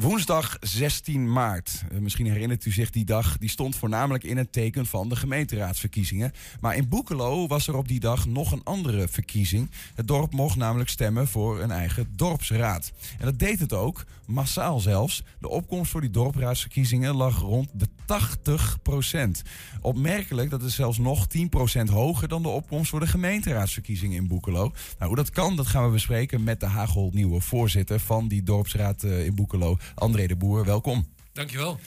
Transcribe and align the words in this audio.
Woensdag 0.00 0.56
16 0.60 1.32
maart. 1.32 1.84
Eh, 1.92 1.98
Misschien 1.98 2.26
herinnert 2.26 2.64
u 2.64 2.70
zich 2.70 2.90
die 2.90 3.04
dag. 3.04 3.38
Die 3.38 3.48
stond 3.48 3.76
voornamelijk 3.76 4.24
in 4.24 4.36
het 4.36 4.52
teken 4.52 4.86
van 4.86 5.08
de 5.08 5.16
gemeenteraadsverkiezingen. 5.16 6.32
Maar 6.60 6.76
in 6.76 6.88
Boekelo 6.88 7.46
was 7.46 7.68
er 7.68 7.76
op 7.76 7.88
die 7.88 8.00
dag 8.00 8.26
nog 8.26 8.52
een 8.52 8.64
andere 8.64 9.08
verkiezing. 9.08 9.70
Het 9.94 10.08
dorp 10.08 10.32
mocht 10.32 10.56
namelijk 10.56 10.90
stemmen 10.90 11.28
voor 11.28 11.60
een 11.60 11.70
eigen 11.70 12.08
dorpsraad. 12.16 12.92
En 13.18 13.24
dat 13.24 13.38
deed 13.38 13.58
het 13.58 13.72
ook, 13.72 14.04
massaal 14.26 14.80
zelfs. 14.80 15.22
De 15.40 15.48
opkomst 15.48 15.90
voor 15.90 16.00
die 16.00 16.10
dorpsraadsverkiezingen 16.10 17.14
lag 17.14 17.38
rond 17.38 17.68
de 17.72 17.86
80% 18.06 19.42
Opmerkelijk, 19.80 20.50
dat 20.50 20.62
is 20.62 20.74
zelfs 20.74 20.98
nog 20.98 21.26
10% 21.26 21.90
hoger 21.90 22.28
dan 22.28 22.42
de 22.42 22.48
opkomst 22.48 22.90
voor 22.90 23.00
de 23.00 23.06
gemeenteraadsverkiezingen 23.06 24.16
in 24.16 24.28
Boekelo. 24.28 24.72
Nou, 24.98 25.06
hoe 25.06 25.16
dat 25.16 25.30
kan, 25.30 25.56
dat 25.56 25.66
gaan 25.66 25.84
we 25.84 25.92
bespreken 25.92 26.42
met 26.44 26.60
de 26.60 26.66
hagelnieuwe 26.66 27.40
voorzitter 27.40 28.00
van 28.00 28.28
die 28.28 28.42
dorpsraad 28.42 29.02
eh, 29.02 29.24
in 29.24 29.34
Boekelo, 29.34 29.78
André 29.94 30.26
de 30.26 30.36
Boer. 30.36 30.64
Welkom. 30.64 31.06
Dankjewel. 31.32 31.80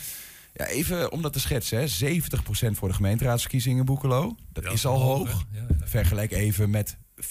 Ja, 0.54 0.66
even 0.66 1.12
om 1.12 1.22
dat 1.22 1.34
te 1.34 1.40
schetsen, 1.40 1.80
hè. 1.80 1.88
70% 1.88 2.78
voor 2.78 2.88
de 2.88 2.94
gemeenteraadsverkiezingen 2.94 3.80
in 3.80 3.86
Boekelo. 3.86 4.36
Dat 4.54 4.64
Ja, 4.64 4.70
is 4.72 4.86
al 4.86 5.02
hoog? 5.02 5.46
Ja, 5.54 5.60
ja. 5.80 5.88
Vergelijk 5.88 6.32
even 6.32 6.70
met 6.70 6.98
45% 7.22 7.26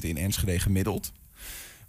in 0.00 0.16
Enschede 0.16 0.58
gemiddeld. 0.60 1.12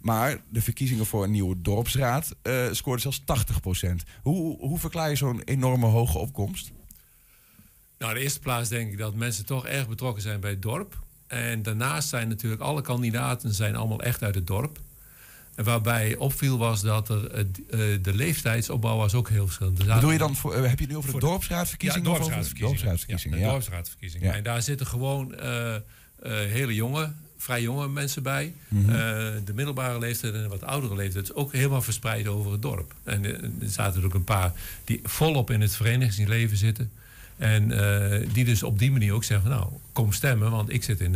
Maar 0.00 0.40
de 0.48 0.62
verkiezingen 0.62 1.06
voor 1.06 1.24
een 1.24 1.30
nieuwe 1.30 1.60
dorpsraad 1.60 2.34
eh 2.42 2.66
scoorden 2.70 3.02
zelfs 3.02 3.20
80%. 3.20 3.86
Hoe, 4.22 4.58
hoe 4.58 4.78
verklaar 4.78 5.08
je 5.10 5.16
zo'n 5.16 5.42
enorme 5.44 5.86
hoge 5.86 6.18
opkomst? 6.18 6.70
Nou, 7.98 8.10
in 8.12 8.16
de 8.18 8.24
eerste 8.24 8.40
plaats 8.40 8.68
denk 8.68 8.92
ik 8.92 8.98
dat 8.98 9.14
mensen 9.14 9.46
toch 9.46 9.66
erg 9.66 9.88
betrokken 9.88 10.22
zijn 10.22 10.40
bij 10.40 10.50
het 10.50 10.62
dorp. 10.62 11.02
En 11.26 11.62
daarnaast 11.62 12.08
zijn 12.08 12.28
natuurlijk 12.28 12.62
alle 12.62 12.82
kandidaten 12.82 13.54
zijn 13.54 13.76
allemaal 13.76 14.00
echt 14.02 14.22
uit 14.22 14.34
het 14.34 14.46
dorp. 14.46 14.78
Waarbij 15.54 16.16
opviel 16.16 16.58
was 16.58 16.80
dat 16.82 17.08
er, 17.08 17.30
eh, 17.30 17.40
eh, 17.40 18.02
de 18.02 18.14
leeftijdsopbouw 18.14 18.96
was 18.96 19.14
ook 19.14 19.28
heel 19.28 19.44
verschillend. 19.44 19.78
Er 19.78 19.84
zaten- 19.84 20.00
Bedoel 20.00 20.12
je 20.12 20.18
dan, 20.18 20.36
voor, 20.36 20.54
eh, 20.54 20.60
heb 20.60 20.78
je 20.78 20.84
het 20.84 20.88
nu 20.92 20.96
over 20.96 21.12
de 21.12 21.18
dorpsraadverkiezingen? 21.20 22.10
Ja, 22.10 22.16
dorpsraadsverkiezingen. 22.16 22.68
dorpsraadsverkiezingen, 22.70 23.38
Ja, 23.38 23.44
de 23.44 23.50
dorpsraadsverkiezingen. 23.50 24.26
Ja. 24.28 24.34
En 24.34 24.42
daar 24.42 24.62
zitten 24.62 24.86
gewoon 24.86 25.34
hele 26.48 26.74
jonge, 26.74 27.12
vrij 27.38 27.62
jonge 27.62 27.88
mensen 27.88 28.22
bij. 28.22 28.52
Mhm. 28.68 28.86
De 29.44 29.52
middelbare 29.54 29.98
leeftijd 29.98 30.34
en 30.34 30.42
de 30.42 30.48
wat 30.48 30.62
oudere 30.62 30.94
leeftijd. 30.94 31.24
is 31.24 31.34
ook 31.34 31.52
helemaal 31.52 31.82
verspreid 31.82 32.26
over 32.26 32.52
het 32.52 32.62
dorp. 32.62 32.94
En 33.04 33.24
er 33.24 33.50
zaten 33.70 34.00
er 34.00 34.06
ook 34.06 34.14
een 34.14 34.24
paar 34.24 34.52
die 34.84 35.00
volop 35.02 35.50
in 35.50 35.60
het 35.60 35.76
verenigingsleven 35.76 36.56
zitten. 36.56 36.90
En 37.36 37.68
die 38.32 38.44
dus 38.44 38.62
op 38.62 38.78
die 38.78 38.90
manier 38.92 39.12
ook 39.12 39.24
zeggen: 39.24 39.50
van, 39.50 39.58
Nou, 39.58 39.70
kom 39.92 40.12
stemmen, 40.12 40.50
want 40.50 40.72
ik, 40.72 40.84
zit 40.84 41.00
in, 41.00 41.14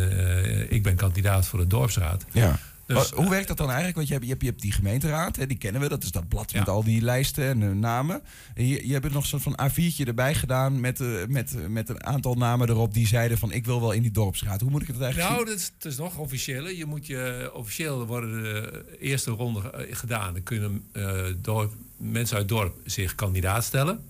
ik 0.70 0.82
ben 0.82 0.94
kandidaat 0.96 1.46
voor 1.46 1.58
de 1.58 1.66
dorpsraad. 1.66 2.24
Ja. 2.32 2.58
Dus, 2.96 3.10
hoe 3.10 3.28
werkt 3.30 3.48
dat 3.48 3.56
dan 3.56 3.66
eigenlijk? 3.66 3.96
Want 3.96 4.08
je 4.08 4.12
hebt, 4.14 4.24
je 4.24 4.30
hebt, 4.30 4.42
je 4.42 4.48
hebt 4.48 4.62
die 4.62 4.72
gemeenteraad, 4.72 5.36
hè, 5.36 5.46
die 5.46 5.58
kennen 5.58 5.80
we. 5.80 5.88
Dat 5.88 6.02
is 6.02 6.10
dat 6.10 6.28
blad 6.28 6.50
Ja. 6.52 6.58
met 6.58 6.68
al 6.68 6.84
die 6.84 7.02
lijsten 7.02 7.44
en 7.44 7.62
eh, 7.62 7.70
namen. 7.70 8.22
En 8.54 8.66
je, 8.66 8.86
je 8.86 8.92
hebt 8.92 9.04
er 9.04 9.12
nog 9.12 9.26
zo'n 9.26 9.40
van 9.40 9.58
A4'tje 9.70 10.04
erbij 10.06 10.34
gedaan 10.34 10.80
met, 10.80 11.00
eh, 11.00 11.08
met, 11.28 11.54
eh, 11.56 11.66
met 11.66 11.88
een 11.88 12.04
aantal 12.04 12.34
namen 12.34 12.68
erop 12.68 12.94
die 12.94 13.06
zeiden 13.06 13.38
van 13.38 13.52
ik 13.52 13.64
wil 13.64 13.80
wel 13.80 13.92
in 13.92 14.02
die 14.02 14.10
dorpsraad. 14.10 14.60
Hoe 14.60 14.70
moet 14.70 14.82
ik 14.82 14.88
het 14.88 15.00
eigenlijk 15.00 15.32
Nou, 15.32 15.44
dat 15.44 15.54
is, 15.56 15.72
het 15.76 15.84
is 15.84 15.96
nog 15.96 16.18
officiëler. 16.18 16.76
Je 16.76 16.86
moet 16.86 17.06
je, 17.06 17.50
officieel 17.54 18.06
worden 18.06 18.42
de 18.42 18.84
eerste 19.00 19.30
ronde 19.30 19.70
eh, 19.70 19.96
gedaan. 19.96 20.32
Dan 20.32 20.42
kunnen 20.42 20.84
eh, 20.92 21.24
dorp, 21.42 21.72
mensen 21.96 22.36
uit 22.36 22.50
het 22.50 22.58
dorp 22.58 22.76
zich 22.84 23.14
kandidaat 23.14 23.64
stellen. 23.64 24.00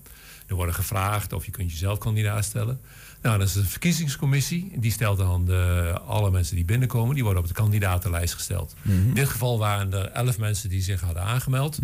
Er 0.49 0.55
worden 0.55 0.75
gevraagd 0.75 1.33
of 1.33 1.45
je 1.45 1.51
kunt 1.51 1.71
jezelf 1.71 1.97
kandidaat 1.97 2.45
stellen. 2.45 2.79
Nou, 3.21 3.37
dat 3.37 3.47
is 3.47 3.53
de 3.53 3.65
verkiezingscommissie. 3.65 4.71
Die 4.75 4.91
stelt 4.91 5.17
dan 5.17 5.45
de, 5.45 5.93
alle 6.05 6.31
mensen 6.31 6.55
die 6.55 6.65
binnenkomen. 6.65 7.15
Die 7.15 7.23
worden 7.23 7.41
op 7.41 7.47
de 7.47 7.53
kandidatenlijst 7.53 8.33
gesteld. 8.33 8.75
In 8.83 9.13
dit 9.13 9.29
geval 9.29 9.59
waren 9.59 9.93
er 9.93 10.05
elf 10.05 10.37
mensen 10.37 10.69
die 10.69 10.81
zich 10.81 11.01
hadden 11.01 11.23
aangemeld. 11.23 11.79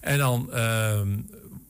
En 0.00 0.18
dan, 0.18 0.52
ehm, 0.52 1.08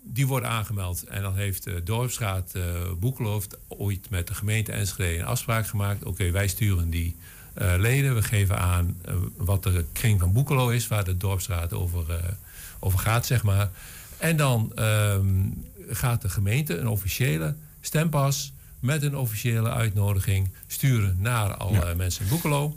die 0.03 0.27
worden 0.27 0.49
aangemeld. 0.49 1.03
En 1.03 1.23
dan 1.23 1.37
heeft 1.37 1.65
de 1.65 1.83
dorpsraad 1.83 2.51
eh 2.55 2.63
Boekelo 3.01 3.33
heeft 3.33 3.59
ooit 3.69 4.11
met 4.11 4.27
de 4.27 4.35
gemeente 4.35 4.73
Enschede 4.73 5.19
een 5.19 5.27
afspraak 5.27 5.67
gemaakt. 5.67 6.05
Oké, 6.05 6.31
wij 6.31 6.49
sturen 6.49 6.91
die 6.91 7.17
eh, 7.55 7.75
leden. 7.77 8.15
We 8.15 8.23
geven 8.23 8.59
aan 8.59 8.97
eh, 9.05 9.15
wat 9.37 9.63
de 9.63 9.85
kring 9.93 10.21
van 10.21 10.33
Boekelo 10.33 10.69
is, 10.69 10.89
waar 10.89 11.05
de 11.05 11.17
dorpsraad 11.17 11.73
over, 11.73 12.11
eh, 12.11 12.17
over 12.79 12.99
gaat, 12.99 13.27
zeg 13.27 13.43
maar. 13.43 13.71
En 14.23 14.37
dan 14.37 14.73
ehm, 14.75 15.27
gaat 15.89 16.23
de 16.23 16.29
gemeente 16.29 16.77
een 16.77 16.89
officiële 16.89 17.55
stempas 17.81 18.53
met 18.81 19.03
een 19.03 19.17
officiële 19.17 19.71
uitnodiging 19.71 20.51
sturen 20.67 21.17
naar 21.19 21.57
alle 21.57 21.95
mensen 21.95 22.23
in 22.25 22.29
Boekelo. 22.31 22.77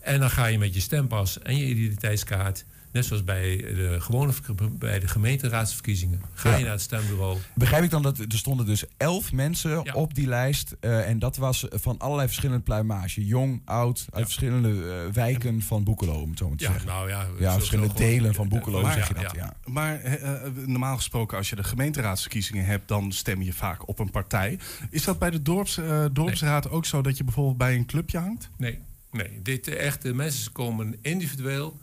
En 0.00 0.20
dan 0.20 0.30
ga 0.30 0.46
je 0.46 0.58
met 0.58 0.74
je 0.74 0.80
stempas 0.80 1.38
en 1.38 1.56
je 1.56 1.64
identiteitskaart, 1.66 2.64
net 2.96 3.04
zoals 3.04 3.24
bij 3.24 3.56
de 3.56 3.96
gewone 4.00 4.32
bij 4.78 4.98
de 5.00 5.08
gemeenteraadsverkiezingen, 5.08 6.20
ga 6.34 6.56
je 6.56 6.62
naar 6.64 6.72
het 6.72 6.80
stembureau. 6.80 7.38
Begrijp 7.54 7.84
ik 7.84 7.90
dan 7.90 8.02
dat 8.02 8.18
er 8.18 8.26
stonden 8.28 8.66
dus 8.66 8.84
elf 8.96 9.32
mensen 9.32 9.80
Ja. 9.84 9.92
op 9.94 10.14
die 10.14 10.26
lijst. 10.26 10.76
eh, 10.80 11.08
en 11.08 11.18
dat 11.18 11.36
was 11.36 11.66
van 11.70 11.98
allerlei 11.98 12.26
verschillende 12.28 12.62
pluimage. 12.62 13.26
Jong, 13.26 13.62
oud, 13.64 13.98
uit 14.10 14.18
Ja. 14.18 14.24
verschillende 14.24 14.68
eh, 14.68 15.12
wijken 15.12 15.62
van 15.62 15.84
Boekelo, 15.84 16.20
om 16.20 16.30
het 16.30 16.38
zo 16.38 16.48
maar 16.48 16.56
te 16.56 16.64
Ja, 16.64 16.70
zeggen. 16.70 16.88
nou 16.88 17.08
ja, 17.08 17.52
verschillende 17.52 17.90
gewoon- 17.94 18.08
delen 18.10 18.34
van 18.34 18.48
Boekelo, 18.48 18.80
Maar 18.82 18.92
zeg 18.92 19.08
je 19.08 19.14
ja, 19.14 19.22
dat. 19.22 19.32
ja. 19.32 19.42
Ja. 19.42 19.72
Maar 19.72 20.00
eh, 20.00 20.40
normaal 20.66 20.96
gesproken, 20.96 21.36
als 21.36 21.50
je 21.50 21.56
de 21.56 21.64
gemeenteraadsverkiezingen 21.64 22.64
hebt, 22.64 22.88
dan 22.88 23.12
stem 23.12 23.42
je 23.42 23.52
vaak 23.52 23.88
op 23.88 23.98
een 23.98 24.10
partij. 24.10 24.58
Is 24.90 25.04
dat 25.04 25.18
bij 25.18 25.30
de 25.30 25.42
dorps, 25.42 25.80
dorpsraad 26.12 26.70
ook 26.70 26.84
zo 26.86 27.02
dat 27.02 27.16
je 27.16 27.24
bijvoorbeeld 27.24 27.56
bij 27.58 27.74
een 27.74 27.86
clubje 27.86 28.18
hangt? 28.18 28.50
Nee, 28.58 28.78
nee. 29.10 29.40
Dit, 29.42 29.68
echt, 29.68 30.02
de 30.02 30.14
mensen 30.14 30.52
komen 30.52 30.96
individueel. 31.02 31.78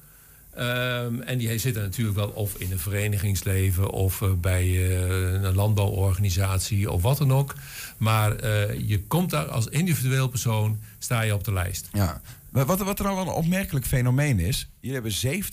Ehm, 0.56 1.22
en 1.22 1.38
die 1.38 1.58
zitten 1.58 1.81
natuurlijk 1.81 2.18
wel 2.18 2.30
of 2.30 2.56
in 2.58 2.72
een 2.72 2.80
verenigingsleven 2.80 3.90
of 3.90 4.22
eh, 4.22 4.31
bij 4.34 4.64
eh, 4.64 5.44
een 5.44 5.56
landbouworganisatie 5.56 6.91
of 6.91 7.02
wat 7.02 7.18
dan 7.18 7.34
ook. 7.34 7.53
Maar 7.97 8.36
eh, 8.36 8.80
je 8.90 9.03
komt 9.03 9.30
daar 9.30 9.46
als 9.46 9.68
individueel 9.68 10.28
persoon, 10.28 10.80
sta 11.00 11.22
je 11.22 11.34
op 11.34 11.44
de 11.44 11.53
lijst. 11.53 11.90
Ja. 11.94 12.22
Maar 12.50 12.66
Wat, 12.66 12.80
wat 12.80 13.00
er 13.00 13.06
nou 13.06 13.18
wel 13.18 13.28
een 13.28 13.34
opmerkelijk 13.34 13.86
fenomeen 13.86 14.40
is. 14.40 14.69
Jullie 14.80 15.02
hebben 15.02 15.44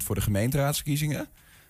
70% 0.00 0.04
voor 0.04 0.14
de 0.14 0.20
gemeenteraadsverkiezingen. 0.20 1.28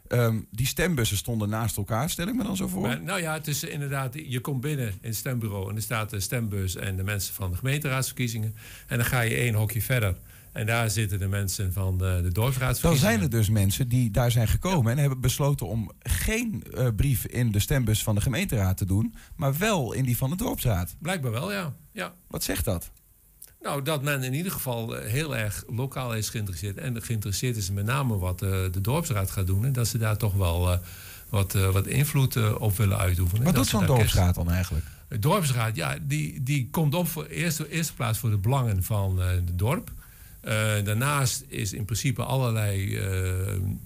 Ehm, 0.09 0.39
die 0.51 0.67
stembussen 0.67 1.17
stonden 1.17 1.49
naast 1.49 1.77
elkaar, 1.77 2.11
stel 2.11 2.27
ik 2.27 2.35
me 2.35 2.43
dan 2.43 2.57
zo 2.57 2.69
voor. 2.69 2.83
Maar, 2.83 3.03
nou 3.03 3.21
ja, 3.21 3.33
het 3.33 3.47
is 3.47 3.65
inderdaad, 3.65 4.15
je 4.15 4.41
komt 4.41 4.61
binnen 4.61 4.89
in 4.89 5.09
het 5.09 5.17
stembureau 5.17 5.71
en 5.71 5.77
er 5.77 5.83
staat 5.83 6.11
de 6.11 6.21
stembus 6.21 6.77
en 6.77 6.97
de 6.97 7.03
mensen 7.03 7.35
van 7.35 7.51
de 7.51 7.57
gemeenteraadsverkiezingen. 7.57 8.55
En 8.87 8.97
dan 8.97 9.07
ga 9.07 9.21
je 9.21 9.35
één 9.35 9.55
hokje 9.55 9.83
verder. 9.83 10.17
En 10.53 10.67
daar 10.67 10.91
zitten 10.91 11.19
de 11.19 11.29
mensen 11.29 11.73
van 11.73 11.99
de, 11.99 12.05
de 12.05 12.23
Dan 12.23 12.33
dorpsraadsverkiezingen. 12.33 13.13
zijn 13.13 13.23
er 13.23 13.31
dus 13.39 13.51
mensen 13.51 13.89
die 13.89 14.11
daar 14.11 14.31
zijn 14.31 14.49
gekomen 14.49 14.93
en 14.93 14.99
hebben 14.99 15.21
besloten 15.21 15.67
om 15.67 15.91
geen 15.99 16.65
eh, 16.75 16.87
brief 16.97 17.25
in 17.25 17.53
de 17.53 17.59
stembus 17.59 18.03
van 18.03 18.15
de 18.15 18.21
gemeenteraad 18.21 18.77
te 18.77 18.85
doen, 18.85 19.15
maar 19.37 19.59
wel 19.59 19.93
in 19.93 20.05
die 20.05 20.17
van 20.17 20.31
de 20.31 20.37
dorpsraad. 20.37 20.97
Blijkbaar 20.99 21.31
wel, 21.31 21.53
ja. 21.53 21.75
ja. 21.93 22.15
Wat 22.29 22.45
zegt 22.45 22.65
dat? 22.65 22.91
Nou, 23.63 23.83
dat 23.83 24.03
men 24.03 24.23
in 24.23 24.35
ieder 24.35 24.53
geval 24.53 24.97
eh, 24.97 25.11
heel 25.11 25.37
erg 25.37 25.65
lokaal 25.69 26.15
is 26.15 26.29
geïnteresseerd. 26.29 26.77
En 26.77 27.03
geïnteresseerd 27.03 27.57
is 27.57 27.71
met 27.71 27.85
name 27.85 28.19
wat 28.19 28.43
eh, 28.43 28.51
de 28.51 28.81
dorpsraad 28.81 29.31
gaat 29.31 29.47
doen. 29.47 29.65
En 29.65 29.73
dat 29.73 29.89
ze 29.89 29.99
daar 29.99 30.17
toch 30.17 30.35
wel 30.35 30.81
wat, 31.29 31.53
wat 31.53 31.87
invloed 31.87 32.59
op 32.59 32.77
willen 32.77 32.99
uitoefenen. 32.99 33.45
Wat 33.45 33.55
doet 33.55 33.67
zo'n 33.67 33.87
dorpsraad 33.87 34.35
dan 34.35 34.51
eigenlijk? 34.51 34.87
De 35.09 35.19
dorpsraad, 35.19 35.77
ja, 35.77 35.99
die, 36.03 36.43
die 36.43 36.69
komt 36.71 36.95
op 36.95 37.09
voor 37.09 37.27
eerste, 37.27 37.69
eerste 37.69 37.95
plaats 37.95 38.19
voor 38.19 38.31
de 38.31 38.39
belangen 38.39 38.83
van 38.83 39.19
het 39.19 39.59
dorp. 39.59 39.93
Eh, 40.41 40.85
daarnaast 40.85 41.45
is 41.49 41.73
in 41.73 41.85
principe 41.85 42.23
allerlei 42.23 42.97
eh, 42.97 43.07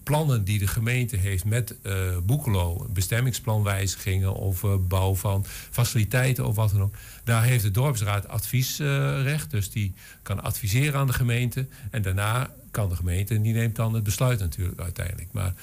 plannen 0.03 0.45
die 0.45 0.59
de 0.59 0.67
gemeente 0.67 1.17
heeft 1.17 1.45
met 1.45 1.75
eh 1.83 1.93
Boekelo, 2.23 2.87
bestemmingsplanwijzigingen 2.93 4.35
of 4.35 4.65
bouw 4.89 5.15
van 5.15 5.45
faciliteiten 5.71 6.47
of 6.47 6.57
wat 6.57 6.71
dan 6.71 6.83
ook. 6.83 6.95
Daar 7.25 7.43
heeft 7.43 7.63
de 7.63 7.71
dorpsraad 7.71 8.29
adviesrecht, 8.29 9.51
dus 9.51 9.71
die 9.71 9.95
kan 10.23 10.43
adviseren 10.43 11.01
aan 11.01 11.07
de 11.07 11.13
gemeente. 11.13 11.67
En 11.91 12.03
daarna 12.03 12.51
kan 12.71 12.89
de 12.89 12.97
gemeente, 12.97 13.35
en 13.35 13.43
die 13.43 13.53
neemt 13.53 13.77
dan 13.77 13.95
het 13.95 14.03
besluit 14.03 14.39
natuurlijk 14.39 14.81
uiteindelijk. 14.81 15.29
Maar, 15.33 15.55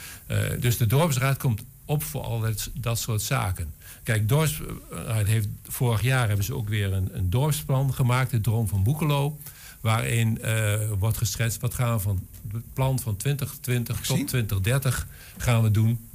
dus 0.59 0.77
de 0.77 0.85
dorpsraad 0.85 1.37
komt 1.37 1.63
op 1.85 2.03
voor 2.03 2.21
al 2.21 2.39
dat, 2.39 2.69
dat 2.73 2.99
soort 2.99 3.21
zaken. 3.21 3.73
Kijk, 4.03 4.29
dorpsraad 4.29 5.27
heeft, 5.27 5.47
vorig 5.63 6.01
jaar 6.01 6.27
hebben 6.27 6.45
ze 6.45 6.55
ook 6.55 6.69
weer 6.69 6.93
een, 6.93 7.09
een 7.11 7.29
dorpsplan 7.29 7.93
gemaakt, 7.93 8.31
de 8.31 8.41
Droom 8.41 8.67
van 8.67 8.83
Boekelo. 8.83 9.37
Waarin 9.81 10.41
eh, 10.41 10.73
wordt 10.99 11.17
geschetst 11.17 11.61
wat 11.61 11.73
gaan 11.73 11.95
we 11.95 11.99
van 11.99 12.27
het 12.51 12.73
plan 12.73 12.99
van 12.99 13.15
2020 13.15 13.97
Gezien? 13.97 14.17
tot 14.17 14.27
2030 14.27 15.07
gaan 15.37 15.63
we 15.63 15.71
doen. 15.71 16.09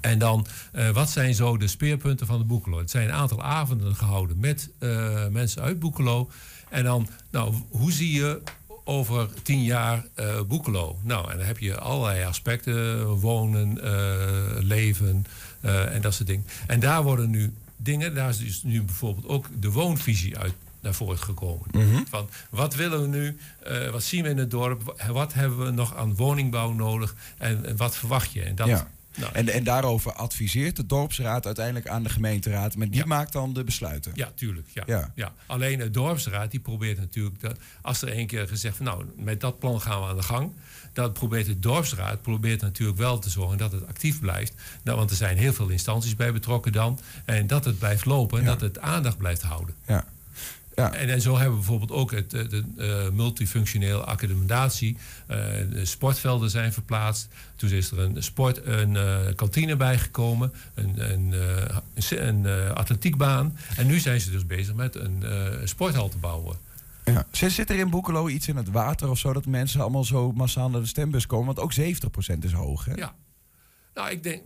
En 0.00 0.18
dan, 0.18 0.46
eh, 0.72 0.90
wat 0.90 1.10
zijn 1.10 1.34
zo 1.34 1.56
de 1.56 1.68
speerpunten 1.68 2.26
van 2.26 2.38
de 2.38 2.44
Boekelo? 2.44 2.78
Het 2.78 2.90
zijn 2.90 3.08
een 3.08 3.14
aantal 3.14 3.42
avonden 3.42 3.96
gehouden 3.96 4.38
met 4.38 4.70
eh, 4.78 5.26
mensen 5.26 5.62
uit 5.62 5.78
Boekelo. 5.78 6.30
En 6.68 6.84
dan, 6.84 7.08
nou, 7.30 7.54
hoe 7.68 7.92
zie 7.92 8.12
je 8.12 8.42
over 8.84 9.28
tien 9.42 9.62
jaar 9.62 10.04
Boekelo? 10.48 10.98
Nou, 11.02 11.30
en 11.30 11.36
dan 11.36 11.46
heb 11.46 11.58
je 11.58 11.78
allerlei 11.78 12.24
aspecten. 12.24 13.06
Wonen, 13.06 13.78
leven 14.64 15.26
en 15.60 16.00
dat 16.00 16.14
soort 16.14 16.28
dingen. 16.28 16.46
En 16.66 16.80
daar 16.80 17.02
worden 17.02 17.30
nu 17.30 17.54
dingen, 17.76 18.14
daar 18.14 18.28
is 18.28 18.38
dus 18.38 18.62
nu 18.62 18.82
bijvoorbeeld 18.82 19.26
ook 19.26 19.46
de 19.60 19.70
woonvisie 19.70 20.38
uit 20.38 20.54
naar 20.80 20.94
voren 20.94 21.18
gekomen. 21.18 21.66
Van 22.08 22.28
wat 22.50 22.74
willen 22.74 23.00
we 23.00 23.06
nu? 23.06 23.38
Eh, 23.62 23.90
wat 23.90 24.02
zien 24.02 24.22
we 24.22 24.28
in 24.28 24.38
het 24.38 24.50
dorp? 24.50 25.04
Wat 25.12 25.32
hebben 25.34 25.64
we 25.64 25.70
nog 25.70 25.96
aan 25.96 26.14
woningbouw 26.14 26.72
nodig? 26.72 27.14
En, 27.38 27.64
en 27.66 27.76
wat 27.76 27.96
verwacht 27.96 28.32
je? 28.32 28.42
En 28.42 28.54
dat, 28.54 28.66
Ja. 28.66 28.88
Nou, 29.16 29.32
en, 29.32 29.48
en 29.48 29.64
daarover 29.64 30.12
adviseert 30.12 30.76
de 30.76 30.86
dorpsraad 30.86 31.46
uiteindelijk 31.46 31.88
aan 31.88 32.02
de 32.02 32.08
gemeenteraad. 32.08 32.76
Maar 32.76 32.86
die 32.90 33.00
Ja. 33.00 33.06
maakt 33.06 33.32
dan 33.32 33.52
de 33.52 33.64
besluiten. 33.64 34.12
Ja, 34.14 34.30
tuurlijk. 34.34 34.68
Ja. 34.72 34.82
Ja. 34.86 35.12
Ja. 35.14 35.32
Alleen 35.46 35.78
de 35.78 35.90
dorpsraad 35.90 36.50
die 36.50 36.60
probeert 36.60 36.98
natuurlijk, 36.98 37.40
dat, 37.40 37.56
als 37.82 38.02
er 38.02 38.08
één 38.08 38.26
keer 38.26 38.48
gezegd 38.48 38.76
van 38.76 38.84
nou, 38.84 39.04
met 39.16 39.40
dat 39.40 39.58
plan 39.58 39.80
gaan 39.80 40.00
we 40.00 40.06
aan 40.08 40.16
de 40.16 40.22
gang. 40.22 40.52
Dan 40.92 41.12
probeert 41.12 41.46
de 41.46 41.58
dorpsraad 41.58 42.22
probeert 42.22 42.60
natuurlijk 42.60 42.98
wel 42.98 43.18
te 43.18 43.30
zorgen 43.30 43.58
dat 43.58 43.72
het 43.72 43.86
actief 43.86 44.20
blijft. 44.20 44.52
Nou, 44.82 44.98
want 44.98 45.10
er 45.10 45.16
zijn 45.16 45.36
heel 45.38 45.52
veel 45.52 45.68
instanties 45.68 46.16
bij 46.16 46.32
betrokken 46.32 46.72
dan. 46.72 47.00
En 47.24 47.46
dat 47.46 47.64
het 47.64 47.78
blijft 47.78 48.04
lopen 48.04 48.38
en 48.38 48.44
Ja. 48.44 48.50
dat 48.50 48.60
het 48.60 48.78
aandacht 48.78 49.16
blijft 49.18 49.42
houden. 49.42 49.74
Ja. 49.86 50.04
Ja. 50.78 50.92
En, 50.92 51.08
en 51.08 51.20
zo 51.20 51.32
hebben 51.32 51.50
we 51.50 51.56
bijvoorbeeld 51.56 52.00
ook 52.00 52.10
het, 52.10 52.32
het, 52.32 52.52
eh, 52.76 53.08
multifunctioneel 53.08 54.04
accommodatie. 54.04 54.96
Eh, 55.26 55.36
de 55.70 55.84
sportvelden 55.84 56.50
zijn 56.50 56.72
verplaatst. 56.72 57.28
Toen 57.56 57.70
is 57.70 57.90
er 57.90 57.98
een 57.98 58.22
sport, 58.22 58.66
een 58.66 58.96
eh, 58.96 59.34
kantine 59.34 59.76
bijgekomen, 59.76 60.52
een, 60.74 61.12
een, 61.12 61.32
eh, 61.32 62.18
een, 62.26 62.46
eh, 62.46 62.70
atletiekbaan. 62.70 63.56
En 63.76 63.86
nu 63.86 63.98
zijn 63.98 64.20
ze 64.20 64.30
dus 64.30 64.46
bezig 64.46 64.74
met 64.74 64.94
een 64.94 65.22
eh, 65.22 65.46
sporthal 65.64 66.08
te 66.08 66.18
bouwen. 66.18 66.56
Ja. 67.04 67.26
Zit 67.30 67.70
er 67.70 67.78
in 67.78 67.90
Boekelo 67.90 68.28
iets 68.28 68.48
in 68.48 68.56
het 68.56 68.70
water 68.70 69.10
of 69.10 69.18
zo 69.18 69.32
dat 69.32 69.46
mensen 69.46 69.80
allemaal 69.80 70.04
zo 70.04 70.32
massaal 70.32 70.70
naar 70.70 70.80
de 70.80 70.86
stembus 70.86 71.26
komen? 71.26 71.46
Want 71.46 71.58
ook 71.58 71.72
70% 71.72 72.44
is 72.44 72.52
hoog. 72.52 72.84
Hè? 72.84 72.94
Ja. 72.94 73.14
Nou, 73.94 74.10
ik 74.10 74.22
denk, 74.22 74.42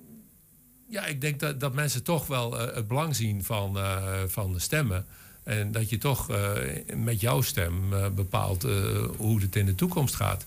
ja, 0.89 1.07
ik 1.07 1.21
denk 1.21 1.41
dat, 1.41 1.61
dat 1.61 1.75
mensen 1.75 2.03
toch 2.03 2.27
wel 2.27 2.61
eh, 2.61 2.75
het 2.75 2.89
belang 2.89 3.17
zien 3.17 3.45
van, 3.45 3.79
eh, 3.79 4.03
van 4.27 4.53
de 4.53 4.59
stemmen. 4.59 5.07
En 5.43 5.73
dat 5.73 5.91
je 5.91 5.99
toch 5.99 6.31
eh, 6.31 6.51
met 6.97 7.21
jouw 7.21 7.41
stem 7.41 7.93
eh, 7.93 8.09
bepaalt 8.09 8.65
eh, 8.65 8.73
hoe 9.17 9.41
het 9.41 9.57
in 9.57 9.67
de 9.67 9.75
toekomst 9.75 10.15
gaat. 10.15 10.47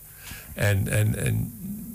En, 0.54 0.88
en, 0.88 1.16
en 1.16 1.52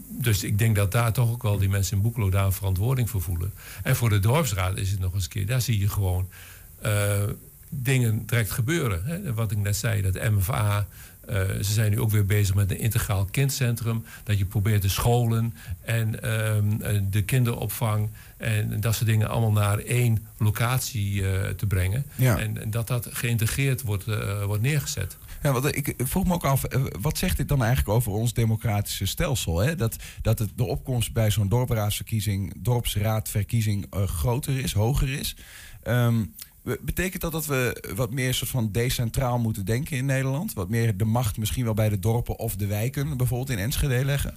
dus 0.07 0.44
ik 0.44 0.57
denk 0.57 0.75
dat 0.75 0.92
daar 0.92 1.13
toch 1.13 1.31
ook 1.31 1.44
wel 1.44 1.57
die 1.57 1.69
mensen 1.69 1.98
in 1.98 2.03
Boekelo 2.03 2.30
daar 2.30 2.53
verantwoording 2.53 3.09
voor 3.09 3.21
voelen. 3.21 3.53
En 3.83 3.95
voor 3.95 4.09
de 4.09 4.19
dorpsraad 4.19 4.77
is 4.77 4.92
het 4.92 5.00
nog 5.00 5.13
eens 5.13 5.24
een 5.24 5.30
keer, 5.30 5.45
daar 5.45 5.62
zie 5.62 5.80
je 5.80 5.89
gewoon 5.89 6.27
dingen 7.69 8.25
direct 8.25 8.51
gebeuren. 8.51 9.06
Hè? 9.06 9.33
Wat 9.33 9.51
ik 9.51 9.57
net 9.57 9.75
zei, 9.75 10.01
dat 10.01 10.30
MFA. 10.31 10.88
Eh, 11.31 11.39
ze 11.39 11.74
zijn 11.74 11.92
nu 11.92 12.00
ook 12.00 12.12
weer 12.12 12.25
bezig 12.25 12.56
met 12.56 12.72
een 12.72 12.80
integraal 12.80 13.25
kindcentrum. 13.25 14.04
Dat 14.24 14.38
je 14.38 14.45
probeert 14.45 14.81
de 14.81 14.89
scholen 14.89 15.54
en 15.81 16.24
ehm, 16.24 16.81
eh, 16.81 17.01
de 17.10 17.22
kinderopvang 17.22 18.10
en 18.38 18.80
dat 18.80 18.95
soort 18.95 19.10
dingen 19.10 19.30
allemaal 19.30 19.51
naar 19.51 19.80
één 19.80 20.28
locatie 20.38 21.30
eh, 21.30 21.50
te 21.50 21.66
brengen. 21.66 22.06
Ja. 22.16 22.38
En, 22.38 22.62
en 22.62 22.72
dat 22.72 22.88
dat 22.88 23.07
geïntegreerd 23.12 23.81
wordt, 23.81 24.06
wordt 24.45 24.62
neergezet. 24.62 25.18
Ja, 25.44 25.51
want 25.51 25.75
ik 25.75 25.94
vroeg 25.98 26.25
me 26.25 26.33
ook 26.33 26.45
af, 26.45 26.63
wat 27.01 27.18
zegt 27.18 27.38
dit 27.38 27.48
dan 27.48 27.63
eigenlijk 27.63 27.89
over 27.95 28.12
ons 28.12 28.34
democratische 28.34 29.06
stelsel? 29.06 29.60
Hè? 29.60 29.75
Dat, 29.75 29.95
dat 30.22 30.39
het, 30.39 30.50
de 30.56 30.63
opkomst 30.63 31.13
bij 31.13 31.31
zo'n 31.31 31.50
dorpsraadsverkiezing, 31.50 32.54
dorpsraadverkiezing 32.57 33.86
eh, 33.89 34.04
groter 34.04 34.60
is, 34.60 34.74
hoger 34.74 35.19
is. 35.19 35.36
Be- 35.84 36.30
betekent 36.63 37.22
dat 37.22 37.31
dat 37.31 37.46
we 37.46 37.84
wat 37.96 38.12
meer 38.12 38.34
soort 38.34 38.50
van 38.50 38.72
decentraal 38.72 39.40
moeten 39.40 39.66
denken 39.66 39.98
in 39.98 40.06
Nederland? 40.06 40.54
Wat 40.54 40.69
meer 40.69 40.98
de 40.98 41.06
macht 41.06 41.38
misschien 41.38 41.63
wel 41.66 41.74
bij 41.74 41.90
de 41.90 42.00
dorpen 42.00 42.38
of 42.40 42.56
de 42.56 42.66
wijken 42.68 43.18
bijvoorbeeld 43.18 43.50
in 43.50 43.63
Enschede 43.63 44.06
leggen? 44.06 44.36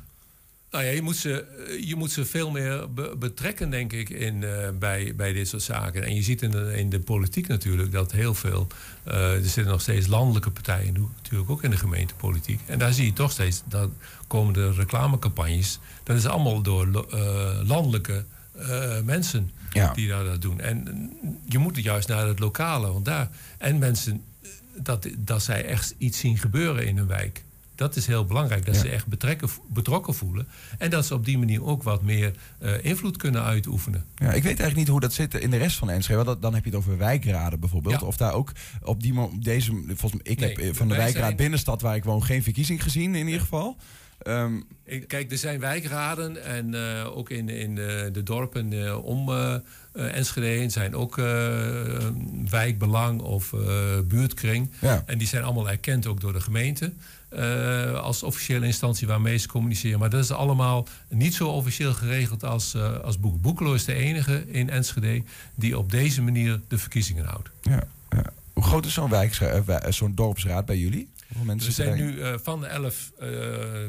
Nou 0.70 0.86
ja, 0.86 0.90
je 0.92 1.02
moet 1.02 1.16
ze, 1.16 1.42
eh, 1.42 1.88
je 1.88 1.96
moet 1.96 2.10
ze 2.10 2.24
veel 2.24 2.50
meer 2.50 2.92
be- 2.92 3.16
betrekken, 3.18 3.70
denk 3.70 3.92
ik, 3.92 4.08
in, 4.10 4.44
eh, 4.44 4.68
bij, 4.78 5.12
bij 5.16 5.32
dit 5.32 5.48
soort 5.48 5.62
zaken. 5.62 6.02
En 6.04 6.14
je 6.14 6.22
ziet 6.22 6.42
in 6.42 6.50
de, 6.50 6.72
in 6.76 6.88
de 6.90 7.00
politiek 7.00 7.46
natuurlijk 7.46 7.92
dat 7.92 8.12
heel 8.12 8.34
veel. 8.34 8.66
eh, 9.04 9.32
er 9.34 9.42
zitten 9.42 9.66
nog 9.66 9.80
steeds 9.80 10.06
landelijke 10.06 10.50
partijen, 10.50 11.10
natuurlijk 11.22 11.50
ook 11.50 11.62
in 11.62 11.70
de 11.70 11.76
gemeentepolitiek. 11.76 12.60
En 12.66 12.78
daar 12.78 12.92
zie 12.92 13.04
je 13.04 13.12
toch 13.12 13.30
steeds 13.30 13.62
dat 13.68 13.90
komende 14.26 14.72
reclamecampagnes. 14.72 15.78
Dat 16.02 16.16
is 16.16 16.26
allemaal 16.26 16.62
door 16.62 17.06
eh, 17.10 17.60
landelijke 17.64 18.24
eh, 18.58 19.00
mensen 19.00 19.50
Ja. 19.72 19.92
die 19.92 20.08
daar 20.08 20.24
dat 20.24 20.42
doen. 20.42 20.60
En 20.60 21.10
je 21.48 21.58
moet 21.58 21.82
juist 21.82 22.08
naar 22.08 22.26
het 22.26 22.38
lokale, 22.38 22.92
want 22.92 23.04
daar. 23.04 23.28
En 23.58 23.78
mensen, 23.78 24.22
dat, 24.76 25.08
dat 25.18 25.42
zij 25.42 25.64
echt 25.64 25.94
iets 25.98 26.18
zien 26.18 26.38
gebeuren 26.38 26.86
in 26.86 26.98
een 26.98 27.06
wijk. 27.06 27.44
Dat 27.76 27.96
is 27.96 28.06
heel 28.06 28.24
belangrijk, 28.24 28.66
dat 28.66 28.74
Ja. 28.74 28.80
ze 28.80 28.88
echt 28.88 29.06
betrekken, 29.06 29.48
betrokken 29.68 30.14
voelen. 30.14 30.48
En 30.78 30.90
dat 30.90 31.06
ze 31.06 31.14
op 31.14 31.24
die 31.24 31.38
manier 31.38 31.64
ook 31.64 31.82
wat 31.82 32.02
meer 32.02 32.32
eh, 32.58 32.84
invloed 32.84 33.16
kunnen 33.16 33.42
uitoefenen. 33.42 34.04
Ja, 34.14 34.26
ik 34.26 34.32
weet 34.32 34.44
eigenlijk 34.44 34.76
niet 34.76 34.88
hoe 34.88 35.00
dat 35.00 35.12
zit 35.12 35.34
in 35.34 35.50
de 35.50 35.56
rest 35.56 35.76
van 35.76 35.90
Enschede. 35.90 36.14
Want 36.16 36.26
dat- 36.28 36.42
dan 36.42 36.54
heb 36.54 36.64
je 36.64 36.70
het 36.70 36.78
over 36.78 36.98
wijkraden 36.98 37.60
bijvoorbeeld. 37.60 38.00
Ja. 38.00 38.06
Of 38.06 38.16
daar 38.16 38.32
ook 38.32 38.52
op 38.82 39.02
die 39.02 39.38
deze. 39.40 39.70
Volgens 39.86 40.22
mij, 40.22 40.32
ik 40.32 40.40
Nee, 40.40 40.48
heb 40.48 40.58
eh, 40.58 40.64
van 40.74 40.88
de 40.88 40.94
wij 40.94 41.02
wijkraad 41.02 41.24
zijn- 41.24 41.36
binnenstad 41.36 41.80
waar 41.82 41.96
ik 41.96 42.04
woon 42.04 42.24
geen 42.24 42.42
verkiezing 42.42 42.82
gezien 42.82 43.14
in 43.14 43.24
ieder 43.26 43.40
geval. 43.40 43.76
Ehm, 44.24 44.52
Kijk, 45.06 45.30
er 45.32 45.38
zijn 45.38 45.60
wijkraden 45.60 46.44
en 46.44 46.74
eh, 46.74 47.16
ook 47.16 47.30
in, 47.30 47.48
in 47.48 47.74
de, 47.74 48.08
de 48.12 48.22
dorpen 48.22 48.72
eh, 48.86 49.04
om 49.04 49.28
eh, 49.28 49.54
eh, 49.54 50.16
Enschede 50.16 50.70
zijn 50.70 50.94
ook 50.96 51.18
eh, 51.18 51.24
wijkbelang 52.50 53.20
of 53.20 53.52
eh, 53.52 53.60
buurtkring. 54.04 54.70
ja. 54.80 55.02
En 55.06 55.18
die 55.18 55.26
zijn 55.28 55.42
allemaal 55.44 55.70
erkend 55.70 56.06
ook 56.06 56.20
door 56.20 56.32
de 56.32 56.40
gemeente 56.40 56.92
eh, 57.28 58.00
als 58.00 58.22
officiële 58.22 58.66
instantie 58.66 59.06
waarmee 59.06 59.36
ze 59.36 59.48
communiceren. 59.48 59.98
Maar 59.98 60.10
dat 60.10 60.22
is 60.24 60.30
allemaal 60.30 60.86
niet 61.08 61.34
zo 61.34 61.48
officieel 61.48 61.92
geregeld 61.94 62.44
als, 62.44 62.74
eh 62.74 62.98
als 63.00 63.20
Boek. 63.20 63.40
Boekelo 63.42 63.74
is 63.74 63.84
de 63.84 63.94
enige 63.94 64.44
in 64.50 64.70
Enschede 64.70 65.22
die 65.54 65.78
op 65.78 65.90
deze 65.90 66.22
manier 66.22 66.60
de 66.68 66.78
verkiezingen 66.78 67.24
houdt. 67.24 67.48
Ja, 67.62 67.82
ja. 68.10 68.24
Hoe 68.52 68.62
groot 68.62 68.86
is 68.86 68.92
zo'n 68.94 69.12
eh, 69.12 69.60
zo'n 69.88 70.14
dorpsraad 70.14 70.66
bij 70.66 70.78
jullie? 70.78 71.08
Er 71.42 71.60
zitten 71.60 71.72
zijn 71.72 71.96
nu 71.96 72.20
eh, 72.20 72.34
van 72.42 72.60
de 72.60 72.66
elf 72.66 73.12
eh, 73.18 73.28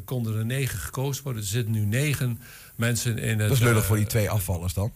konden 0.05 0.37
er 0.37 0.45
negen 0.45 0.79
gekozen 0.79 1.23
worden. 1.23 1.41
Er 1.41 1.47
zitten 1.47 1.73
nu 1.73 1.85
negen 1.85 2.39
mensen 2.75 3.17
in 3.17 3.39
het. 3.39 3.47
Dat 3.47 3.57
is 3.57 3.63
lullig 3.63 3.81
eh, 3.81 3.87
voor 3.87 3.97
die 3.97 4.05
twee 4.05 4.29
afvallers 4.29 4.73
dan. 4.73 4.91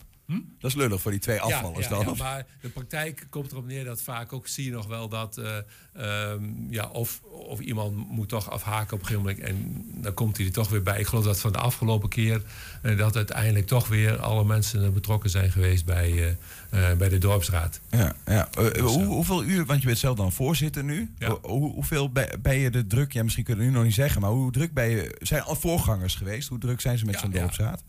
Dat 0.60 0.72
is 0.72 0.76
lullig 0.76 1.02
voor 1.02 1.12
die 1.12 1.20
twee 1.20 1.42
afvallers 1.42 1.88
ja, 1.88 1.90
dan. 1.90 2.06
ja, 2.06 2.24
maar 2.24 2.46
de 2.62 2.70
praktijk 2.70 3.28
komt 3.30 3.52
erop 3.52 3.66
neer 3.66 3.84
dat 3.84 4.02
vaak 4.02 4.34
ook 4.34 4.48
zie 4.48 4.66
je 4.66 4.72
nog 4.72 4.88
wel 4.88 5.10
dat 5.10 5.38
eh, 5.38 5.58
ehm, 5.94 6.44
ja, 6.70 6.88
of, 6.88 7.22
of 7.24 7.60
iemand 7.60 8.10
moet 8.10 8.30
toch 8.30 8.50
afhaken 8.50 8.94
op 8.94 9.00
een 9.00 9.06
gegeven 9.06 9.28
moment 9.28 9.40
en 9.44 9.86
dan 10.02 10.14
komt 10.14 10.38
hij 10.38 10.46
er 10.46 10.52
toch 10.52 10.70
weer 10.70 10.84
bij. 10.84 11.00
Ik 11.00 11.08
geloof 11.08 11.24
dat 11.24 11.40
van 11.40 11.52
de 11.52 11.58
afgelopen 11.58 12.10
keer 12.10 12.42
eh, 12.82 12.98
dat 12.98 13.16
uiteindelijk 13.16 13.68
toch 13.68 13.88
weer 13.88 14.18
alle 14.18 14.44
mensen 14.44 14.94
betrokken 14.94 15.30
zijn 15.30 15.52
geweest 15.52 15.86
bij, 15.86 16.38
eh, 16.70 16.94
bij 16.94 17.10
de 17.10 17.18
dorpsraad. 17.18 17.80
Ja, 17.90 18.16
ja. 18.26 18.50
Dus, 18.52 18.82
hoe, 18.82 19.06
hoeveel 19.06 19.44
uur, 19.44 19.66
want 19.66 19.80
je 19.82 19.88
bent 19.88 20.00
zelf 20.00 20.18
dan 20.18 20.32
voorzitter 20.32 20.84
nu. 20.84 21.12
Hoe, 21.42 21.72
hoeveel 21.74 22.12
ben, 22.42 22.58
je 22.58 22.70
de 22.70 22.88
druk? 22.88 23.14
Ja, 23.14 23.24
misschien 23.24 23.44
kunnen 23.44 23.64
we 23.64 23.70
nu 23.70 23.76
nog 23.76 23.86
niet 23.86 23.94
zeggen, 23.94 24.22
maar 24.22 24.30
hoe 24.30 24.52
druk 24.52 24.74
ben 24.74 24.90
je? 24.90 25.16
Zijn 25.20 25.42
al 25.42 25.56
voorgangers 25.56 26.16
geweest? 26.16 26.50
Hoe 26.50 26.60
druk 26.60 26.82
zijn 26.82 26.98
ze 26.98 27.06
met 27.06 27.20
zo'n 27.20 27.32
dorpsraad? 27.32 27.84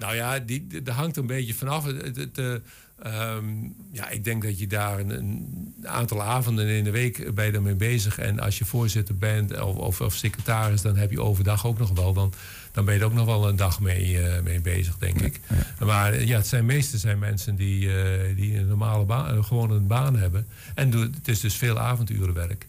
Nou 0.00 0.14
ja, 0.14 0.38
die, 0.38 0.82
daar 0.82 0.94
hangt 0.94 1.16
een 1.16 1.26
beetje 1.26 1.54
vanaf. 1.54 1.84
Het, 1.84 2.02
het, 2.02 2.16
het, 2.16 2.38
eh, 2.38 2.54
ehm, 3.02 3.44
ja, 3.92 4.08
ik 4.08 4.24
denk 4.24 4.42
dat 4.42 4.58
je 4.58 4.66
daar 4.66 4.98
een, 4.98 5.10
een 5.10 5.74
aantal 5.84 6.22
avonden 6.22 6.68
in 6.68 6.84
de 6.84 6.90
week 6.90 7.34
ben 7.34 7.46
je 7.46 7.52
ermee 7.52 7.74
bezig. 7.74 8.18
En 8.18 8.40
als 8.40 8.58
je 8.58 8.64
voorzitter 8.64 9.16
bent 9.16 9.60
of, 9.60 9.76
of, 9.76 10.00
of 10.00 10.14
secretaris, 10.14 10.82
dan 10.82 10.96
heb 10.96 11.10
je 11.10 11.22
overdag 11.22 11.66
ook 11.66 11.78
nog 11.78 11.90
wel. 11.90 12.12
Dan, 12.12 12.32
dan 12.72 12.84
ben 12.84 12.94
je 12.94 13.00
er 13.00 13.06
ook 13.06 13.12
nog 13.12 13.26
wel 13.26 13.48
een 13.48 13.56
dag 13.56 13.80
mee, 13.80 14.18
eh, 14.26 14.42
mee 14.42 14.60
bezig, 14.60 14.98
denk 14.98 15.20
ik. 15.20 15.40
Maar 15.84 16.12
eh, 16.12 16.26
ja, 16.26 16.36
het 16.36 16.46
zijn 16.46 16.66
meestal 16.66 16.98
zijn 16.98 17.18
mensen 17.18 17.56
die, 17.56 18.02
eh, 18.02 18.36
die 18.36 18.58
een 18.58 18.66
normale 18.66 19.04
baan, 19.04 19.36
eh, 19.36 19.44
gewoon 19.44 19.70
een 19.70 19.86
baan 19.86 20.16
hebben. 20.16 20.46
En 20.74 20.90
doe- 20.90 21.10
het 21.14 21.28
is 21.28 21.40
dus 21.40 21.54
veel 21.54 21.78
avondurenwerk. 21.78 22.66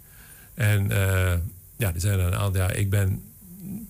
En 0.54 0.92
eh, 0.92 1.34
ja, 1.78 1.94
er 1.94 2.02
zijn 2.02 2.20
er 2.20 2.26
een 2.26 2.36
aantal. 2.36 2.62
Ja, 2.62 2.72
ik 2.72 2.90
ben 2.90 3.22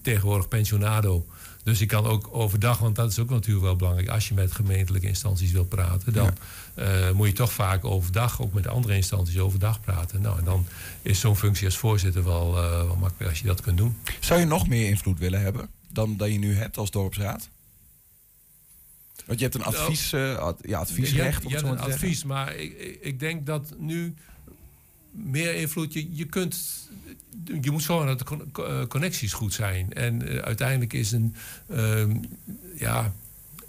tegenwoordig 0.01 0.48
pensionado. 0.48 1.25
Dus 1.63 1.82
ik 1.82 1.88
kan 1.88 2.06
ook 2.06 2.27
overdag, 2.32 2.77
want 2.80 2.96
dat 2.96 3.12
is 3.12 3.20
ook 3.20 3.30
natuurlijk 3.30 3.65
wel 3.65 3.75
belangrijk. 3.75 4.10
Als 4.10 4.27
je 4.27 4.34
met 4.34 4.51
gemeentelijke 4.51 5.08
instanties 5.08 5.51
wil 5.51 5.65
praten, 5.65 6.13
dan 6.13 6.34
eh, 6.74 7.12
moet 7.12 7.27
je 7.27 7.34
toch 7.34 7.53
vaak 7.53 7.86
overdag 7.86 8.41
ook 8.41 8.53
met 8.53 8.68
andere 8.68 8.96
instanties 8.96 9.38
overdag 9.39 9.82
praten. 9.82 10.22
Nou, 10.22 10.38
en 10.39 10.44
dan 10.46 10.65
is 11.01 11.20
zo'n 11.20 11.38
functie 11.38 11.65
als 11.65 11.77
voorzitter 11.77 12.24
wel, 12.24 12.58
eh, 12.58 12.70
wel 12.70 12.96
makkelijk 12.96 13.30
als 13.30 13.39
je 13.39 13.46
dat 13.48 13.62
kunt 13.62 13.77
doen. 13.77 13.98
Zou 14.20 14.39
je 14.39 14.46
nog 14.46 14.68
meer 14.68 14.88
invloed 14.88 15.20
willen 15.20 15.41
hebben 15.41 15.70
dan 15.89 16.18
dat 16.18 16.32
je 16.32 16.38
nu 16.39 16.56
hebt 16.56 16.77
als 16.77 16.91
dorpsraad? 16.91 17.50
Want 19.25 19.39
je 19.39 19.46
hebt 19.46 19.56
een 19.58 19.63
advies, 19.63 20.13
eh, 20.13 20.36
ad- 20.38 20.60
ja, 20.65 20.80
adviesrecht. 20.80 21.44
Je, 21.44 21.50
hebt 21.50 21.62
een 21.68 21.77
advies, 21.94 22.24
maar 22.24 22.56
ik- 22.56 22.98
ik 23.01 23.20
denk 23.20 23.46
dat 23.46 23.74
nu 23.77 24.13
meer 25.12 25.56
invloed. 25.56 25.94
Je, 25.94 26.15
je 26.15 26.25
kunt. 26.25 26.80
Je 27.62 27.72
moet 27.72 27.84
zorgen 27.84 28.18
dat 28.18 28.20
de 28.53 28.63
eh, 28.63 28.86
connecties 28.88 29.34
goed 29.34 29.53
zijn. 29.53 29.94
En 29.94 30.27
eh, 30.27 30.38
uiteindelijk 30.38 30.94
is 30.94 31.12
een. 31.12 31.36
ehm, 31.70 32.15
ja. 32.77 33.13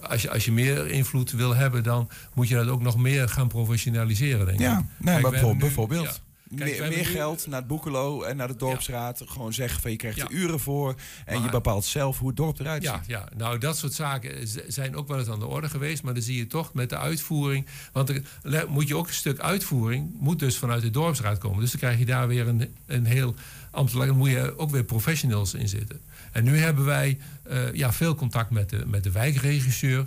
Als 0.01 0.23
je, 0.23 0.31
als 0.31 0.45
je 0.45 0.53
meer 0.53 0.87
invloed 0.87 1.31
wil 1.33 1.55
hebben, 1.55 1.83
dan 1.83 2.09
moet 2.35 2.49
je 2.49 2.55
dat 2.55 2.69
ook 2.69 2.83
nog 2.83 2.97
meer 2.99 3.29
gaan 3.29 3.49
professionaliseren, 3.49 4.47
denk 4.47 4.59
ik. 4.59 4.65
Ja, 4.67 4.75
nee, 4.77 4.87
Kijk, 5.21 5.21
bijvoorbeeld, 5.23 5.53
nu- 5.53 5.59
bijvoorbeeld. 5.61 6.05
ja. 6.07 6.32
Kijk, 6.56 6.88
meer 6.88 7.06
geld 7.06 7.47
naar 7.47 7.59
het 7.59 7.68
boekelo 7.68 8.23
en 8.23 8.37
naar 8.37 8.49
de 8.49 8.56
dorpsraad. 8.56 9.23
Gewoon 9.26 9.52
zeggen 9.52 9.80
van 9.80 9.90
je 9.90 9.97
krijgt 9.97 10.21
er 10.21 10.30
uren 10.30 10.61
voor. 10.61 10.94
En 11.25 11.42
je 11.42 11.50
bepaalt 11.50 11.85
zelf 11.85 12.18
hoe 12.18 12.28
het 12.28 12.37
dorp 12.37 12.61
eruit 12.61 12.82
Ja, 12.82 12.97
ziet. 12.97 13.06
ja, 13.06 13.28
nou 13.37 13.59
dat 13.59 13.76
soort 13.78 13.92
zaken 13.92 14.49
zijn 14.66 14.97
ook 14.97 15.09
wel 15.09 15.18
eens 15.18 15.28
aan 15.28 15.38
de 15.38 15.47
orde 15.47 15.68
geweest. 15.68 16.02
Maar 16.02 16.14
dan 16.14 16.23
zie 16.23 16.37
je 16.37 16.47
toch 16.47 16.75
met 16.75 16.88
de 16.90 16.99
uitvoering. 16.99 17.66
Want 17.92 18.09
er 18.09 18.23
moet 18.68 18.88
je 18.88 18.97
ook 18.97 19.06
een 19.09 19.14
stuk 19.14 19.38
uitvoering. 19.40 20.11
Moet 20.18 20.38
dus 20.38 20.59
vanuit 20.59 20.82
de 20.82 20.90
dorpsraad 20.90 21.38
komen. 21.38 21.61
Dus 21.61 21.71
dan 21.71 21.80
krijg 21.80 21.99
je 21.99 22.06
daar 22.06 22.28
weer 22.28 22.49
een, 22.49 22.75
een 22.87 23.06
heel 23.06 23.35
ambtelijk. 23.71 24.09
Dan 24.09 24.18
moet 24.18 24.30
je 24.30 24.59
ook 24.59 24.71
weer 24.71 24.85
professionals 24.85 25.54
in 25.54 25.68
zitten. 25.68 26.00
En 26.32 26.44
nu 26.44 26.59
hebben 26.59 26.85
wij 26.85 27.18
eh, 27.42 27.73
ja, 27.73 27.92
veel 27.92 28.14
contact 28.14 28.50
met 28.50 28.71
de, 28.71 28.82
met 28.87 29.04
de 29.04 29.11
wijkregisseur. 29.11 30.06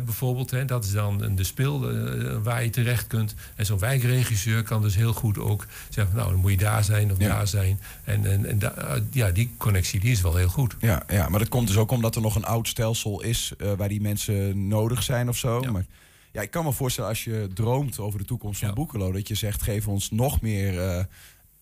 Bijvoorbeeld. 0.00 0.50
Hè, 0.50 0.64
dat 0.64 0.84
is 0.84 0.92
dan 0.92 1.34
de 1.34 1.44
spil 1.44 1.90
eh, 1.90 2.36
waar 2.42 2.64
je 2.64 2.70
terecht 2.70 3.06
kunt. 3.06 3.34
En 3.54 3.66
zo'n 3.66 3.78
wijkregisseur 3.78 4.62
kan 4.62 4.82
dus 4.82 4.94
heel 4.94 5.12
goed 5.12 5.38
ook 5.38 5.66
zeggen... 5.88 6.16
nou, 6.16 6.30
dan 6.30 6.40
moet 6.40 6.50
je 6.50 6.56
daar 6.56 6.84
zijn 6.84 7.10
of 7.10 7.18
daar 7.18 7.48
zijn. 7.48 7.80
En, 8.04 8.26
en, 8.26 8.46
en 8.46 8.58
da, 8.58 8.98
ja, 9.10 9.30
die 9.30 9.54
connectie 9.56 10.00
die 10.00 10.10
is 10.10 10.20
wel 10.20 10.36
heel 10.36 10.48
goed. 10.48 10.76
Ja, 10.80 11.02
ja, 11.08 11.28
maar 11.28 11.38
dat 11.38 11.48
komt 11.48 11.66
dus 11.66 11.76
ook 11.76 11.90
omdat 11.90 12.14
er 12.14 12.22
nog 12.22 12.34
een 12.34 12.44
oud 12.44 12.68
stelsel 12.68 13.22
is... 13.22 13.52
waar 13.76 13.88
die 13.88 14.00
mensen 14.00 14.68
nodig 14.68 15.02
zijn 15.02 15.28
of 15.28 15.36
zo. 15.36 15.60
Maar 15.60 15.86
ja, 16.32 16.40
ik 16.40 16.50
kan 16.50 16.64
me 16.64 16.72
voorstellen 16.72 17.10
als 17.10 17.24
je 17.24 17.48
droomt 17.54 17.98
over 17.98 18.18
de 18.18 18.24
toekomst 18.24 18.58
van 18.58 18.68
ja. 18.68 18.74
Boekelo... 18.74 19.12
dat 19.12 19.28
je 19.28 19.34
zegt, 19.34 19.62
geef 19.62 19.88
ons 19.88 20.10
nog 20.10 20.40
meer 20.40 21.06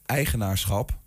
eigenaarschap... 0.06 0.98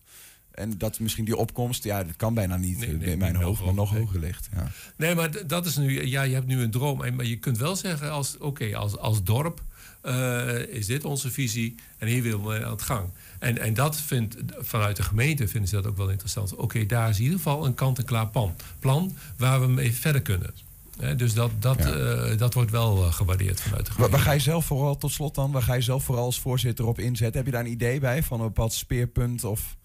En 0.54 0.78
dat 0.78 1.00
misschien 1.00 1.26
die 1.26 1.38
opkomst, 1.38 1.84
ja, 1.84 2.04
dat 2.04 2.16
kan 2.16 2.34
bijna 2.34 2.58
niet 2.58 2.82
in 2.82 3.18
mijn 3.18 3.36
hoofd, 3.36 3.64
maar 3.64 3.74
nog 3.74 3.90
hoger 3.90 4.20
ligt. 4.20 4.50
Ja. 4.56 4.72
Nee, 4.96 5.16
maar 5.16 5.48
dat 5.48 5.66
is 5.66 5.76
nu, 5.78 6.08
ja, 6.08 6.22
je 6.22 6.34
hebt 6.34 6.48
nu 6.48 6.62
een 6.62 6.72
droom. 6.72 6.98
Maar 6.98 7.26
je 7.26 7.38
kunt 7.38 7.58
wel 7.58 7.76
zeggen, 7.76 8.12
als, 8.12 8.38
oké, 8.38 8.76
als, 8.76 8.98
als 8.98 9.24
dorp 9.24 9.62
uh, 10.06 10.68
is 10.68 10.86
dit 10.86 11.06
onze 11.06 11.32
visie 11.32 11.76
en 11.98 12.08
hier 12.08 12.22
willen 12.22 12.46
we 12.46 12.66
aan 12.66 12.72
het 12.72 12.82
gang. 12.82 13.10
En, 13.40 13.58
en 13.58 13.74
dat 13.74 13.98
vindt, 14.02 14.36
vanuit 14.58 14.96
de 14.96 15.04
gemeente 15.04 15.48
vinden 15.48 15.70
ze 15.70 15.76
dat 15.76 15.88
ook 15.88 15.98
wel 15.98 16.10
interessant. 16.10 16.56
Oké, 16.56 16.86
daar 16.86 17.10
is 17.10 17.18
in 17.18 17.24
ieder 17.24 17.38
geval 17.38 17.66
een 17.66 17.74
kant-en-klaar 17.74 18.28
plan. 18.28 18.56
Plan 18.80 19.16
waar 19.38 19.62
we 19.62 19.68
mee 19.68 19.94
verder 19.94 20.22
kunnen. 20.22 20.54
dus 21.18 21.34
dat, 21.34 21.52
dat, 21.60 21.78
ja. 21.78 21.96
uh, 21.96 22.38
dat 22.38 22.54
wordt 22.54 22.72
wel 22.72 22.98
uh, 22.98 23.14
gewaardeerd 23.14 23.62
vanuit 23.62 23.86
de 23.86 23.92
gemeente. 23.92 24.02
Waar, 24.02 24.10
waar, 24.10 24.20
ga 24.20 24.32
je 24.32 24.40
zelf 24.40 24.66
vooral, 24.66 24.98
tot 24.98 25.12
slot 25.12 25.36
dan, 25.36 25.52
waar 25.52 25.62
ga 25.62 25.74
je 25.74 25.82
zelf 25.82 26.04
vooral 26.04 26.26
als 26.26 26.40
voorzitter 26.40 26.86
op 26.86 27.00
inzetten? 27.00 27.38
Heb 27.38 27.46
je 27.46 27.52
daar 27.52 27.66
een 27.66 27.72
idee 27.72 28.00
bij 28.00 28.24
van 28.24 28.40
een 28.40 28.48
bepaald 28.48 28.74
speerpunt? 28.74 29.44
Of... 29.44 29.76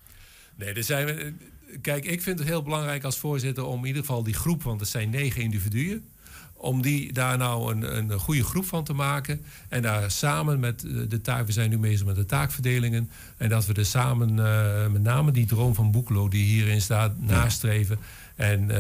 Nee, 0.59 0.73
er 0.73 0.85
zijn. 0.85 1.39
Kijk, 1.83 2.05
ik 2.05 2.23
vind 2.23 2.39
het 2.39 2.49
heel 2.49 2.63
belangrijk 2.63 3.05
als 3.05 3.19
voorzitter 3.19 3.65
om 3.65 3.81
in 3.81 3.87
ieder 3.87 4.01
geval 4.01 4.23
die 4.23 4.35
groep, 4.35 4.63
want 4.63 4.81
het 4.81 4.89
zijn 4.89 5.11
negen 5.11 5.43
individuen, 5.43 6.05
om 6.53 6.83
die 6.83 7.13
daar 7.13 7.39
nou 7.39 7.73
een, 7.73 7.97
een 7.97 8.19
goede 8.19 8.45
groep 8.45 8.65
van 8.65 8.85
te 8.85 8.93
maken. 8.93 9.41
En 9.69 9.83
daar 9.83 10.11
samen 10.11 10.61
met 10.61 10.81
de 11.09 11.21
taak, 11.21 11.47
we 11.47 11.53
zijn 11.53 11.71
nu 11.71 11.79
bezig 11.79 12.07
met 12.07 12.17
de 12.17 12.27
taakverdelingen. 12.27 13.11
En 13.37 13.49
dat 13.49 13.67
we 13.67 13.73
er 13.73 13.87
samen 13.87 14.37
uh, 14.37 14.87
met 14.87 15.03
name 15.03 15.31
die 15.31 15.47
droom 15.47 15.75
van 15.75 15.91
Boekelo 15.91 16.29
die 16.29 16.45
hierin 16.45 16.81
staat, 16.81 17.21
nastreven. 17.21 17.99
En 18.35 18.61
uh, 18.63 18.77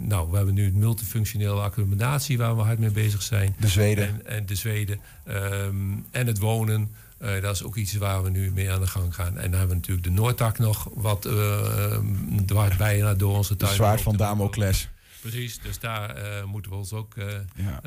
nou, 0.00 0.30
we 0.30 0.36
hebben 0.36 0.54
nu 0.54 0.64
het 0.64 0.74
multifunctionele 0.74 1.60
accommodatie 1.60 2.38
waar 2.38 2.56
we 2.56 2.62
hard 2.62 2.78
mee 2.78 2.90
bezig 2.90 3.22
zijn. 3.22 3.54
De 3.58 3.68
Zweden. 3.68 4.04
En, 4.04 4.26
en 4.26 4.46
de 4.46 4.54
Zweden. 4.54 4.98
Um, 5.28 6.04
en 6.10 6.26
het 6.26 6.38
wonen. 6.38 6.90
Uh, 7.22 7.42
dat 7.42 7.54
is 7.54 7.62
ook 7.62 7.76
iets 7.76 7.94
waar 7.94 8.22
we 8.22 8.30
nu 8.30 8.50
mee 8.52 8.70
aan 8.70 8.80
de 8.80 8.86
gang 8.86 9.14
gaan. 9.14 9.38
En 9.38 9.50
dan 9.50 9.58
hebben 9.58 9.68
we 9.68 9.74
natuurlijk 9.74 10.06
de 10.06 10.12
Noordtak 10.12 10.58
nog, 10.58 10.88
wat 10.94 11.26
uh, 11.26 11.98
dwars 12.46 12.76
bijna 12.76 13.14
door 13.14 13.36
onze 13.36 13.56
tuin. 13.56 13.70
De 13.70 13.76
zwaard 13.76 14.00
van 14.00 14.16
Damocles. 14.16 14.88
Precies, 15.20 15.58
dus 15.58 15.78
daar 15.78 16.16
uh, 16.18 16.44
moeten 16.44 16.70
we 16.70 16.76
ons 16.76 16.92
ook 16.92 17.14
ja. 17.54 17.80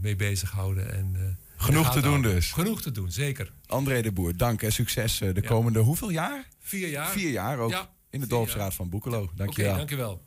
mee 0.00 0.16
bezighouden. 0.16 0.92
En, 0.94 1.38
Genoeg 1.56 1.92
te 1.92 2.00
doen 2.00 2.22
dus. 2.22 2.52
Genoeg 2.52 2.82
te 2.82 2.90
doen, 2.90 3.10
zeker. 3.10 3.52
André 3.66 4.02
de 4.02 4.12
Boer, 4.12 4.36
dank 4.36 4.62
en 4.62 4.72
succes 4.72 5.18
de 5.18 5.42
komende 5.42 5.78
hoeveel 5.78 6.10
jaar? 6.10 6.48
Vier 6.60 6.88
jaar. 6.88 7.08
Vier 7.10 7.30
jaar 7.30 7.58
ook 7.58 7.70
ja, 7.70 7.90
in 8.10 8.20
de 8.20 8.26
dorpsraad 8.26 8.74
van 8.74 8.88
Boekelo. 8.88 9.30
Dank 9.34 9.56
dank 9.56 9.90
je 9.90 9.96
wel. 9.96 10.25